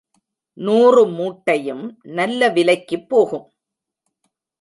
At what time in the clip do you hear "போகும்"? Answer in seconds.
3.09-3.45